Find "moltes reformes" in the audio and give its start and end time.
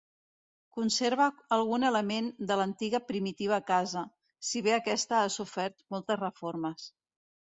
5.97-6.89